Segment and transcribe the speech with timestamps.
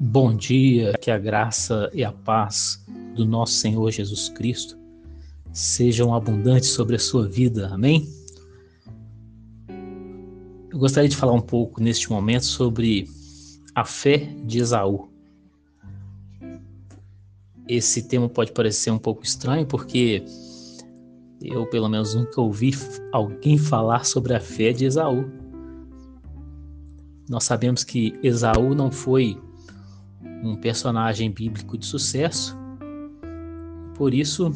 [0.00, 2.84] Bom dia, que a graça e a paz
[3.14, 4.76] do nosso Senhor Jesus Cristo
[5.52, 8.08] sejam abundantes sobre a sua vida, amém?
[10.72, 13.06] Eu gostaria de falar um pouco neste momento sobre
[13.76, 15.08] a fé de Esaú.
[17.68, 20.24] Esse tema pode parecer um pouco estranho porque
[21.42, 22.72] eu, pelo menos, nunca ouvi
[23.12, 25.24] alguém falar sobre a fé de Esaú.
[27.28, 29.38] Nós sabemos que Esaú não foi
[30.42, 32.56] um personagem bíblico de sucesso,
[33.94, 34.50] por isso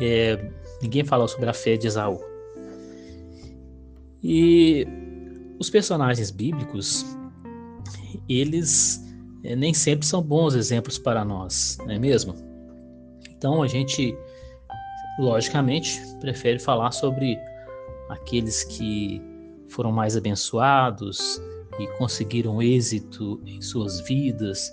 [0.00, 2.20] é, ninguém falou sobre a fé de Esaú.
[4.22, 4.86] E
[5.58, 7.06] os personagens bíblicos,
[8.28, 9.09] eles
[9.42, 12.34] nem sempre são bons exemplos para nós, não é mesmo?
[13.30, 14.14] Então a gente,
[15.18, 17.38] logicamente, prefere falar sobre
[18.10, 19.22] aqueles que
[19.68, 21.40] foram mais abençoados
[21.78, 24.70] e conseguiram êxito em suas vidas,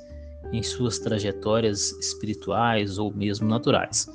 [0.51, 4.07] em suas trajetórias espirituais ou mesmo naturais.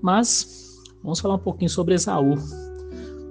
[0.00, 2.36] Mas vamos falar um pouquinho sobre Esaú,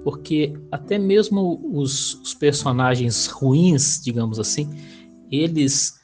[0.04, 4.68] porque até mesmo os, os personagens ruins, digamos assim,
[5.30, 5.97] eles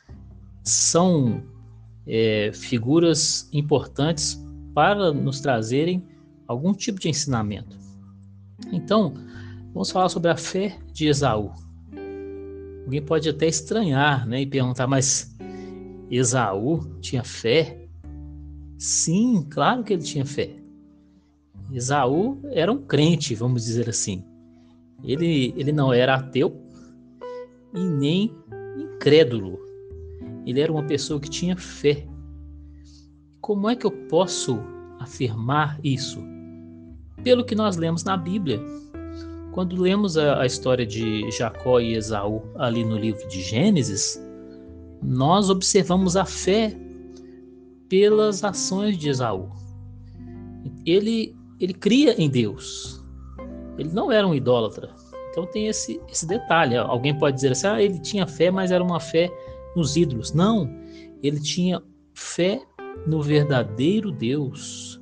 [0.64, 1.42] são
[2.06, 4.42] é, figuras importantes
[4.74, 6.02] para nos trazerem
[6.48, 7.78] algum tipo de ensinamento.
[8.72, 9.14] Então,
[9.72, 11.52] vamos falar sobre a fé de Esaú.
[12.84, 15.36] Alguém pode até estranhar né, e perguntar, mas
[16.10, 17.86] Esaú tinha fé?
[18.78, 20.56] Sim, claro que ele tinha fé.
[21.72, 24.24] Esaú era um crente, vamos dizer assim.
[25.02, 26.60] Ele, ele não era ateu
[27.74, 28.34] e nem
[28.76, 29.63] incrédulo.
[30.46, 32.06] Ele era uma pessoa que tinha fé.
[33.40, 34.60] Como é que eu posso
[34.98, 36.20] afirmar isso?
[37.22, 38.60] Pelo que nós lemos na Bíblia.
[39.52, 44.20] Quando lemos a, a história de Jacó e Esaú ali no livro de Gênesis,
[45.02, 46.76] nós observamos a fé
[47.88, 49.48] pelas ações de Esaú.
[50.84, 53.02] Ele, ele cria em Deus.
[53.78, 54.90] Ele não era um idólatra.
[55.30, 56.76] Então tem esse, esse detalhe.
[56.76, 59.30] Alguém pode dizer assim: ah, ele tinha fé, mas era uma fé
[59.74, 60.32] nos ídolos.
[60.32, 60.70] Não,
[61.22, 62.62] ele tinha fé
[63.06, 65.00] no verdadeiro Deus,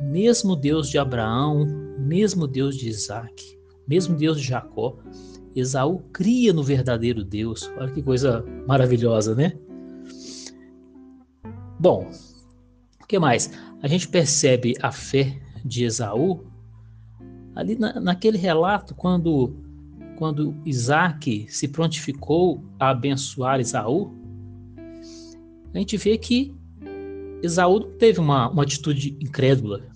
[0.00, 1.66] mesmo Deus de Abraão,
[1.98, 4.96] mesmo Deus de Isaac, mesmo Deus de Jacó.
[5.54, 7.70] Esaú cria no verdadeiro Deus.
[7.76, 9.54] Olha que coisa maravilhosa, né?
[11.80, 12.08] Bom,
[13.02, 13.50] o que mais?
[13.82, 16.44] A gente percebe a fé de Esaú
[17.54, 19.56] ali na, naquele relato quando
[20.18, 24.12] quando Isaac se prontificou a abençoar Esaú,
[25.72, 26.52] a gente vê que
[27.40, 29.86] Esaú teve uma, uma atitude incrédula.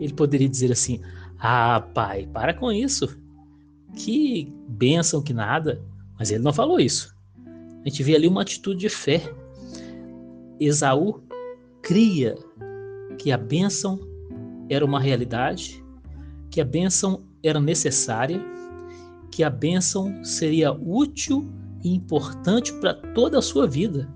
[0.00, 1.00] Ele poderia dizer assim:
[1.38, 3.16] Ah, pai, para com isso.
[3.94, 5.80] Que bênção, que nada.
[6.18, 7.16] Mas ele não falou isso.
[7.84, 9.22] A gente vê ali uma atitude de fé.
[10.58, 11.22] Esaú
[11.80, 12.34] cria
[13.16, 14.00] que a bênção
[14.68, 15.80] era uma realidade,
[16.50, 18.57] que a bênção era necessária
[19.38, 21.48] que a bênção seria útil
[21.84, 24.12] e importante para toda a sua vida.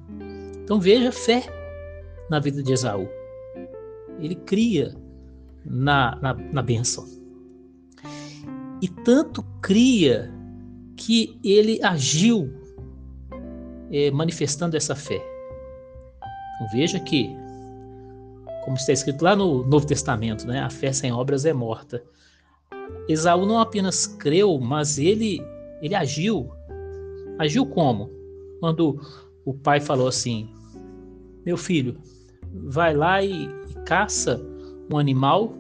[0.64, 1.44] Então veja fé
[2.28, 3.08] na vida de Esaú.
[4.18, 4.92] Ele cria
[5.64, 7.06] na, na, na bênção.
[8.82, 10.28] E tanto cria
[10.96, 12.52] que ele agiu
[13.92, 15.24] é, manifestando essa fé.
[16.56, 17.30] Então veja que,
[18.64, 22.02] como está escrito lá no Novo Testamento, né, a fé sem obras é morta.
[23.08, 25.40] Esaú não apenas creu, mas ele,
[25.80, 26.50] ele agiu.
[27.38, 28.10] Agiu como?
[28.60, 29.00] Quando
[29.44, 30.48] o pai falou assim:
[31.44, 31.96] Meu filho,
[32.52, 34.40] vai lá e, e caça
[34.92, 35.54] um animal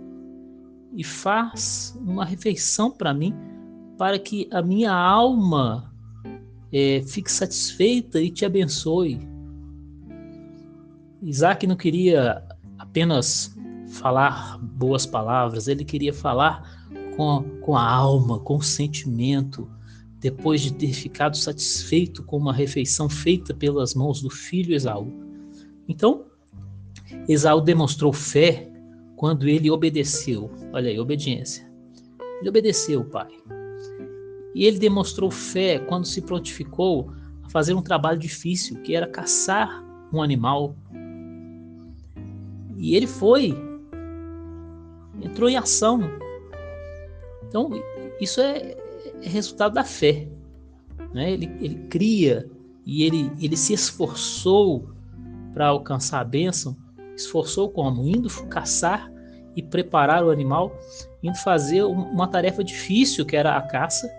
[0.94, 3.34] e faz uma refeição para mim,
[3.96, 5.92] para que a minha alma
[6.72, 9.20] é, fique satisfeita e te abençoe.
[11.22, 12.42] Isaac não queria
[12.78, 13.56] apenas
[13.92, 16.81] falar boas palavras, ele queria falar
[17.16, 19.68] com, com a alma, com o sentimento,
[20.18, 25.12] depois de ter ficado satisfeito com uma refeição feita pelas mãos do filho Esaú.
[25.88, 26.24] Então,
[27.28, 28.70] Esaú demonstrou fé
[29.16, 30.50] quando ele obedeceu.
[30.72, 31.68] Olha aí, obediência.
[32.40, 33.28] Ele obedeceu o pai.
[34.54, 37.12] E ele demonstrou fé quando se prontificou
[37.42, 40.76] a fazer um trabalho difícil, que era caçar um animal.
[42.76, 43.54] E ele foi,
[45.22, 46.00] entrou em ação,
[47.52, 47.68] então,
[48.18, 48.74] isso é,
[49.22, 50.26] é resultado da fé.
[51.12, 51.32] Né?
[51.32, 52.50] Ele, ele cria
[52.86, 54.88] e ele, ele se esforçou
[55.52, 56.74] para alcançar a bênção.
[57.14, 58.08] Esforçou como?
[58.08, 59.12] Indo caçar
[59.54, 60.74] e preparar o animal,
[61.22, 64.10] indo fazer uma tarefa difícil, que era a caça.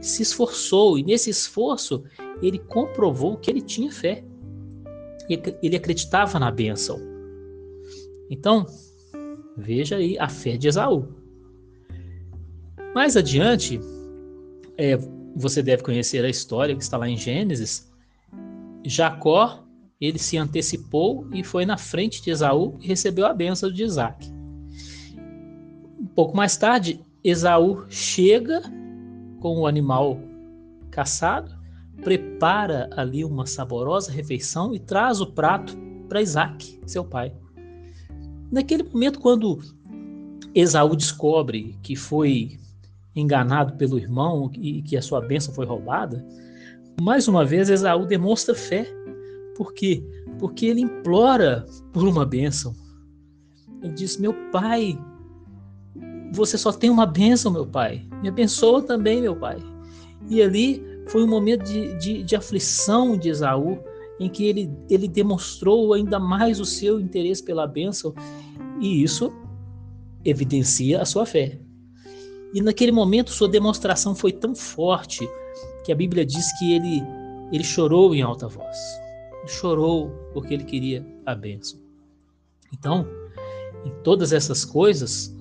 [0.00, 2.02] Se esforçou, e nesse esforço
[2.42, 4.24] ele comprovou que ele tinha fé.
[5.62, 6.98] Ele acreditava na bênção.
[8.28, 8.66] Então,
[9.56, 11.23] veja aí a fé de Esaú.
[12.94, 13.80] Mais adiante,
[14.78, 14.96] é,
[15.34, 17.92] você deve conhecer a história que está lá em Gênesis.
[18.84, 19.64] Jacó,
[20.00, 24.32] ele se antecipou e foi na frente de Esaú e recebeu a bênção de Isaac.
[25.98, 28.62] Um pouco mais tarde, Esaú chega
[29.40, 30.20] com o animal
[30.90, 31.52] caçado,
[32.02, 35.76] prepara ali uma saborosa refeição e traz o prato
[36.08, 37.34] para Isaac, seu pai.
[38.52, 39.58] Naquele momento, quando
[40.54, 42.56] Esaú descobre que foi
[43.14, 46.24] enganado pelo irmão e que a sua bênção foi roubada,
[47.00, 48.86] mais uma vez Esaú demonstra fé.
[49.56, 50.04] Por quê?
[50.38, 52.74] Porque ele implora por uma bênção.
[53.82, 54.98] Ele diz: Meu pai,
[56.32, 58.06] você só tem uma bênção, meu pai.
[58.22, 59.58] Me abençoa também, meu pai.
[60.28, 63.78] E ali foi um momento de, de, de aflição de Esaú,
[64.18, 68.14] em que ele, ele demonstrou ainda mais o seu interesse pela bênção,
[68.80, 69.32] e isso
[70.24, 71.58] evidencia a sua fé.
[72.54, 75.28] E naquele momento sua demonstração foi tão forte
[75.84, 77.02] que a Bíblia diz que ele,
[77.50, 78.78] ele chorou em alta voz.
[79.46, 81.80] Chorou porque ele queria a bênção.
[82.72, 83.06] Então,
[83.84, 85.34] em todas essas coisas,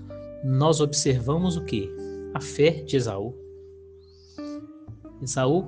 [0.44, 1.88] nós observamos o que?
[2.34, 3.36] A fé de Esaú.
[5.22, 5.68] Esaú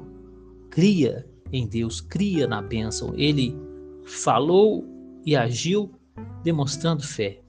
[0.71, 3.13] cria em Deus, cria na bênção.
[3.15, 3.55] Ele
[4.03, 4.83] falou
[5.23, 5.91] e agiu
[6.43, 7.39] demonstrando fé.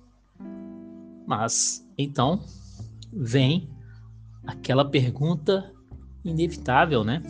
[1.26, 2.44] Mas então
[3.10, 3.68] vem
[4.46, 5.72] aquela pergunta
[6.24, 7.22] inevitável, né?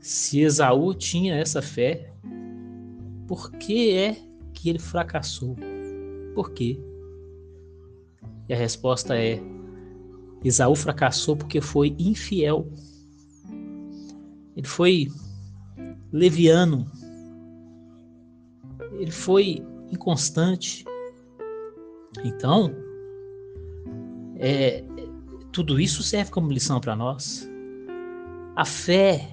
[0.00, 2.12] Se Esaú tinha essa fé,
[3.26, 4.16] por que é
[4.52, 5.56] que ele fracassou?
[6.34, 6.80] Por quê?
[8.48, 9.40] E a resposta é:
[10.44, 12.70] Esaú fracassou porque foi infiel.
[14.56, 15.08] Ele foi
[16.12, 16.90] leviano.
[18.92, 19.62] Ele foi
[19.92, 20.84] inconstante.
[22.24, 22.74] Então,
[24.36, 24.84] é,
[25.58, 27.50] tudo isso serve como lição para nós.
[28.54, 29.28] A fé,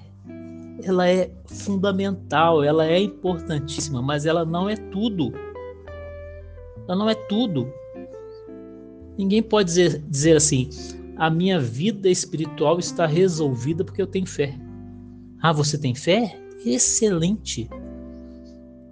[0.82, 5.32] ela é fundamental, ela é importantíssima, mas ela não é tudo.
[6.88, 7.72] Ela não é tudo.
[9.16, 10.68] Ninguém pode dizer, dizer assim:
[11.16, 14.58] a minha vida espiritual está resolvida porque eu tenho fé.
[15.40, 16.36] Ah, você tem fé?
[16.64, 17.70] Excelente.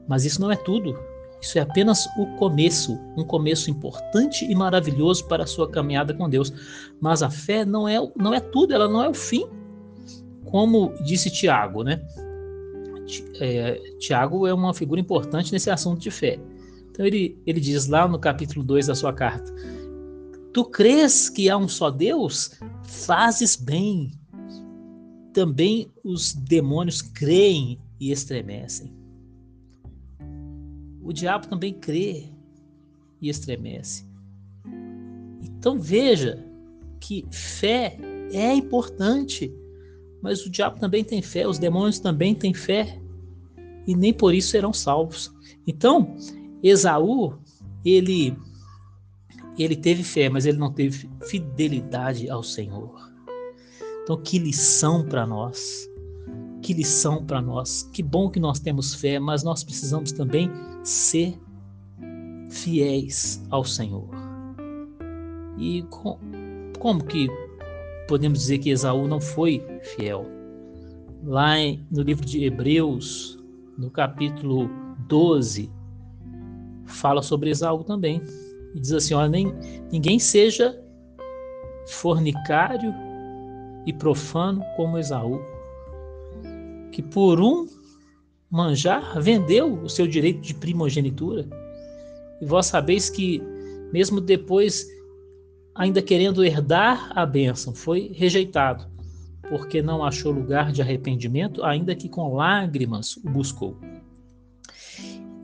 [0.06, 0.96] Mas isso não é tudo.
[1.44, 6.26] Isso é apenas o começo, um começo importante e maravilhoso para a sua caminhada com
[6.26, 6.50] Deus.
[6.98, 9.44] Mas a fé não é, não é tudo, ela não é o fim.
[10.46, 12.00] Como disse Tiago, né?
[13.38, 16.40] É, Tiago é uma figura importante nesse assunto de fé.
[16.90, 19.52] Então ele, ele diz lá no capítulo 2 da sua carta:
[20.50, 22.58] Tu crês que há um só Deus?
[22.84, 24.12] Fazes bem.
[25.34, 29.03] Também os demônios creem e estremecem
[31.04, 32.24] o diabo também crê
[33.20, 34.06] e estremece.
[35.42, 36.42] Então veja
[36.98, 37.98] que fé
[38.32, 39.54] é importante,
[40.22, 42.98] mas o diabo também tem fé, os demônios também têm fé
[43.86, 45.30] e nem por isso serão salvos.
[45.66, 46.16] Então,
[46.62, 47.38] Esaú,
[47.84, 48.36] ele
[49.56, 52.92] ele teve fé, mas ele não teve fidelidade ao Senhor.
[54.02, 55.88] Então, que lição para nós.
[56.60, 57.88] Que lição para nós.
[57.92, 60.50] Que bom que nós temos fé, mas nós precisamos também
[60.84, 61.36] ser
[62.50, 64.08] fiéis ao Senhor.
[65.58, 66.18] E com,
[66.78, 67.28] como que
[68.06, 70.26] podemos dizer que Esaú não foi fiel?
[71.24, 73.42] Lá em, no livro de Hebreus,
[73.78, 74.68] no capítulo
[75.08, 75.70] 12,
[76.84, 78.20] fala sobre Esaú também.
[78.74, 79.54] E diz assim: olha, nem,
[79.90, 80.78] ninguém seja
[81.86, 82.92] fornicário
[83.86, 85.40] e profano como Esaú,
[86.92, 87.66] que por um
[88.50, 91.46] manjar, vendeu o seu direito de primogenitura.
[92.40, 93.42] E vós sabeis que,
[93.92, 94.86] mesmo depois,
[95.74, 98.86] ainda querendo herdar a bênção, foi rejeitado,
[99.48, 103.76] porque não achou lugar de arrependimento, ainda que com lágrimas o buscou.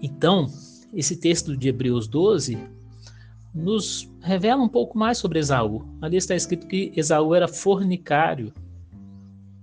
[0.02, 0.46] Então,
[0.94, 2.58] esse texto de Hebreus 12
[3.54, 5.84] nos revela um pouco mais sobre Esaú.
[6.00, 8.52] Ali está escrito que Esaú era fornicário.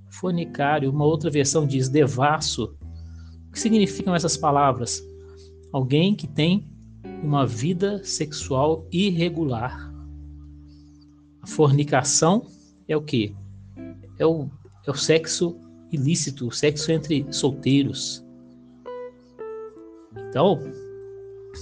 [0.09, 2.75] Fornicário, uma outra versão diz devasso,
[3.57, 5.03] que significam essas palavras?
[5.73, 6.69] Alguém que tem
[7.23, 9.91] uma vida sexual irregular.
[11.41, 12.45] A fornicação
[12.87, 13.35] é o que?
[14.19, 14.47] É o,
[14.85, 15.57] é o sexo
[15.91, 18.23] ilícito, o sexo entre solteiros.
[20.29, 20.59] Então,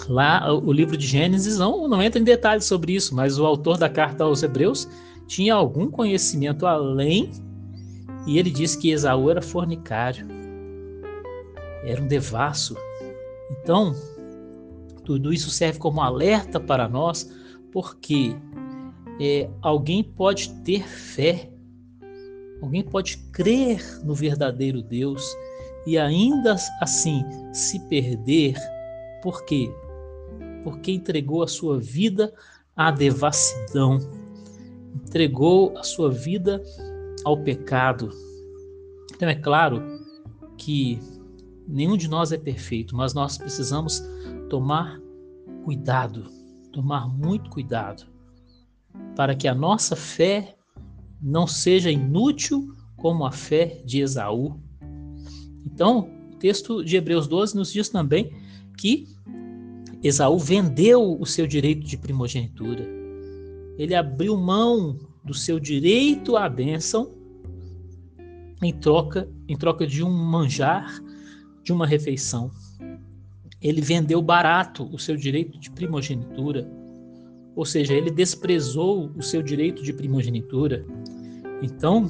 [0.09, 3.77] lá o livro de Gênesis não, não entra em detalhes sobre isso, mas o autor
[3.77, 4.85] da carta aos Hebreus
[5.27, 7.31] tinha algum conhecimento além
[8.27, 10.27] e ele diz que Esaú era fornicário,
[11.85, 12.75] era um devasso.
[13.51, 13.93] Então,
[15.03, 17.31] tudo isso serve como alerta para nós,
[17.71, 18.35] porque
[19.19, 21.49] é, alguém pode ter fé,
[22.61, 25.23] alguém pode crer no verdadeiro Deus
[25.85, 27.23] e ainda assim
[27.53, 28.55] se perder,
[29.21, 29.71] por quê?
[30.63, 32.33] Porque entregou a sua vida
[32.75, 33.99] à devassidão,
[34.95, 36.61] entregou a sua vida
[37.23, 38.09] ao pecado.
[39.13, 39.81] Então é claro
[40.57, 40.99] que
[41.67, 44.03] nenhum de nós é perfeito, mas nós precisamos
[44.49, 44.99] tomar
[45.63, 46.25] cuidado,
[46.71, 48.05] tomar muito cuidado,
[49.15, 50.55] para que a nossa fé
[51.21, 54.59] não seja inútil como a fé de Esaú.
[55.65, 58.31] Então, o texto de Hebreus 12 nos diz também
[58.77, 59.07] que
[60.03, 62.87] Esaú vendeu o seu direito de primogenitura.
[63.77, 67.11] Ele abriu mão do seu direito à bênção
[68.61, 71.01] em troca, em troca de um manjar,
[71.65, 72.49] de uma refeição.
[73.61, 76.65] Ele vendeu barato o seu direito de primogenitura,
[77.53, 80.85] ou seja, ele desprezou o seu direito de primogenitura.
[81.61, 82.09] Então,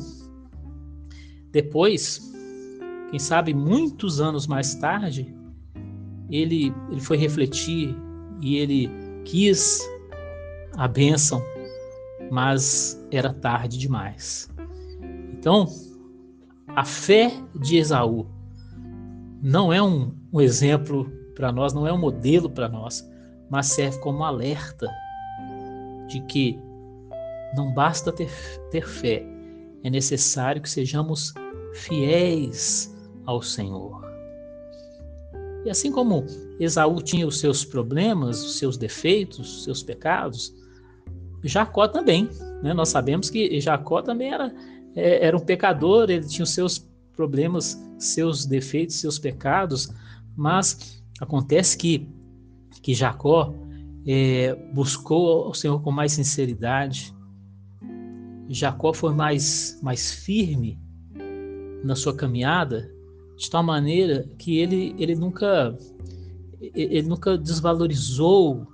[1.52, 2.32] depois,
[3.10, 5.34] quem sabe muitos anos mais tarde,
[6.30, 7.96] ele, ele foi refletir
[8.42, 8.90] e ele
[9.24, 9.80] quis
[10.76, 11.42] a bênção
[12.32, 14.50] mas era tarde demais.
[15.34, 15.68] Então,
[16.68, 18.28] a fé de Esaú
[19.46, 23.08] não é um, um exemplo para nós, não é um modelo para nós,
[23.48, 24.88] mas serve como alerta
[26.08, 26.60] de que
[27.56, 28.32] não basta ter,
[28.72, 29.24] ter fé,
[29.84, 31.32] é necessário que sejamos
[31.76, 32.92] fiéis
[33.24, 34.04] ao Senhor.
[35.64, 36.26] E assim como
[36.60, 40.56] Esaú tinha os seus problemas, os seus defeitos, os seus pecados,
[41.44, 42.28] Jacó também.
[42.64, 42.74] Né?
[42.74, 44.52] Nós sabemos que Jacó também era,
[44.96, 46.80] é, era um pecador, ele tinha os seus
[47.16, 49.90] problemas, seus defeitos, seus pecados,
[50.36, 52.08] mas acontece que,
[52.82, 53.54] que Jacó
[54.06, 57.14] é, buscou o Senhor com mais sinceridade.
[58.50, 60.80] Jacó foi mais, mais firme
[61.84, 62.92] na sua caminhada,
[63.38, 65.78] de tal maneira que ele, ele nunca
[66.74, 68.66] ele nunca desvalorizou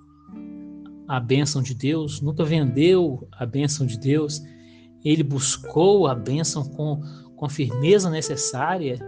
[1.08, 4.42] a bênção de Deus, nunca vendeu a bênção de Deus,
[5.04, 7.02] ele buscou a bênção com,
[7.42, 9.00] com a firmeza necessária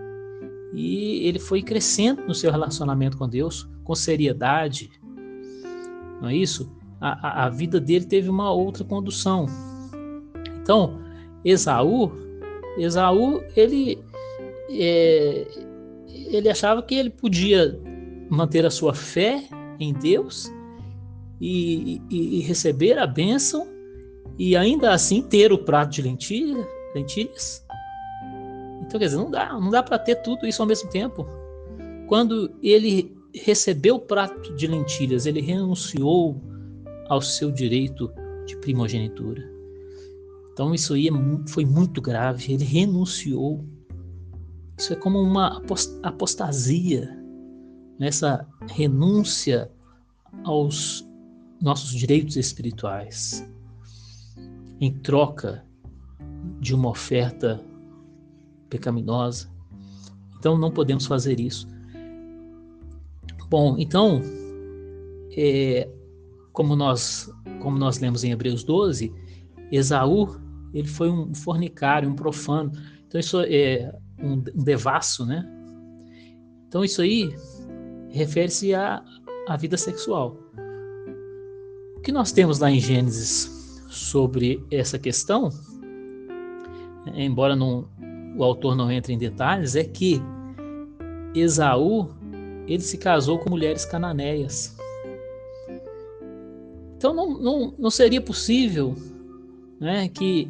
[0.73, 4.89] e ele foi crescendo no seu relacionamento com Deus, com seriedade.
[6.19, 6.75] Não é isso?
[6.99, 9.45] A, a, a vida dele teve uma outra condução.
[10.59, 10.99] Então,
[11.45, 12.11] Esaú,
[12.75, 14.03] Esaú, ele,
[14.71, 15.47] é,
[16.09, 17.79] ele achava que ele podia
[18.31, 19.43] manter a sua fé
[19.79, 20.51] em Deus
[21.39, 23.67] e, e, e receber a bênção
[24.39, 27.62] e ainda assim ter o prato de lentilha, lentilhas.
[28.85, 31.25] Então, quer dizer, não dá, não dá para ter tudo isso ao mesmo tempo.
[32.07, 36.39] Quando ele recebeu o prato de lentilhas, ele renunciou
[37.07, 38.11] ao seu direito
[38.45, 39.41] de primogenitura.
[40.51, 41.11] Então, isso aí é
[41.47, 42.53] foi muito grave.
[42.53, 43.65] Ele renunciou.
[44.77, 45.61] Isso é como uma
[46.03, 47.17] apostasia,
[47.97, 49.71] nessa renúncia
[50.43, 51.07] aos
[51.61, 53.47] nossos direitos espirituais
[54.81, 55.63] em troca
[56.59, 57.63] de uma oferta
[58.73, 59.47] pecaminosa.
[60.37, 61.67] Então não podemos fazer isso.
[63.49, 64.19] Bom, então,
[65.37, 65.87] é,
[66.51, 69.13] como nós como nós lemos em Hebreus 12,
[69.71, 70.41] Esaú
[70.73, 72.71] ele foi um fornicário, um profano.
[73.07, 75.47] Então isso é um, um devasso, né?
[76.67, 77.33] Então isso aí
[78.09, 79.03] refere-se à,
[79.47, 80.43] à vida sexual
[82.03, 85.49] que nós temos lá em Gênesis sobre essa questão,
[87.15, 87.87] embora não,
[88.35, 90.21] o autor não entre em detalhes, é que
[91.35, 92.09] Esaú
[92.67, 94.75] ele se casou com mulheres cananeias.
[96.95, 98.95] Então não, não, não seria possível
[99.79, 100.49] né, que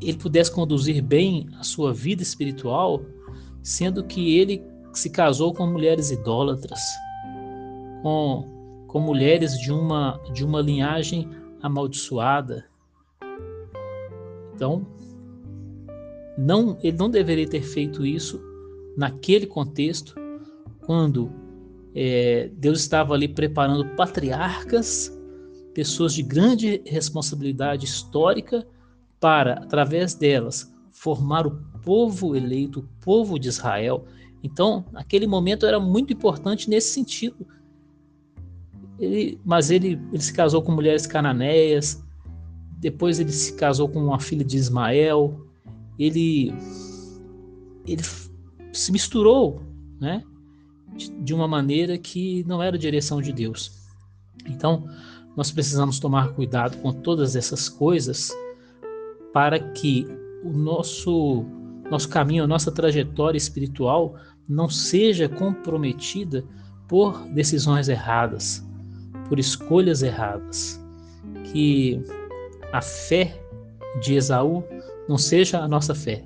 [0.00, 3.02] ele pudesse conduzir bem a sua vida espiritual,
[3.62, 4.62] sendo que ele
[4.92, 6.80] se casou com mulheres idólatras,
[8.02, 8.60] com
[8.90, 11.28] com mulheres de uma, de uma linhagem
[11.62, 12.66] amaldiçoada.
[14.52, 14.84] Então,
[16.40, 18.40] não, ele não deveria ter feito isso
[18.96, 20.14] naquele contexto,
[20.80, 21.30] quando
[21.94, 25.14] é, Deus estava ali preparando patriarcas,
[25.74, 28.66] pessoas de grande responsabilidade histórica,
[29.20, 34.06] para, através delas, formar o povo eleito, o povo de Israel.
[34.42, 37.46] Então, naquele momento era muito importante nesse sentido,
[38.98, 42.02] ele, mas ele, ele se casou com mulheres cananeias,
[42.78, 45.49] depois ele se casou com uma filha de Ismael,
[46.00, 46.52] ele,
[47.86, 48.02] ele
[48.72, 49.62] se misturou
[50.00, 50.24] né,
[51.22, 53.70] de uma maneira que não era a direção de Deus.
[54.46, 54.88] Então,
[55.36, 58.32] nós precisamos tomar cuidado com todas essas coisas
[59.32, 60.06] para que
[60.42, 61.44] o nosso
[61.90, 64.14] nosso caminho, a nossa trajetória espiritual
[64.48, 66.44] não seja comprometida
[66.86, 68.64] por decisões erradas,
[69.28, 70.80] por escolhas erradas.
[71.52, 72.00] Que
[72.72, 73.42] a fé
[74.00, 74.62] de Esaú
[75.08, 76.24] não seja a nossa fé,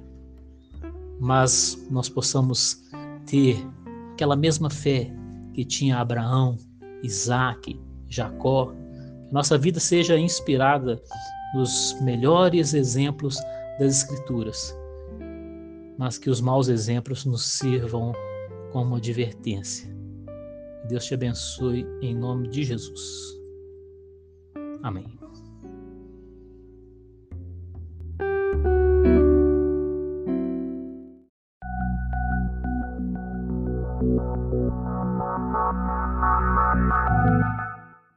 [1.21, 2.83] mas nós possamos
[3.27, 3.57] ter
[4.13, 5.11] aquela mesma fé
[5.53, 6.57] que tinha Abraão,
[7.03, 8.73] Isaac, Jacó.
[9.33, 11.01] Nossa vida seja inspirada
[11.55, 13.37] nos melhores exemplos
[13.79, 14.77] das Escrituras,
[15.99, 18.13] mas que os maus exemplos nos sirvam
[18.73, 19.93] como advertência.
[20.89, 23.01] Deus te abençoe em nome de Jesus.
[24.83, 25.24] Amém.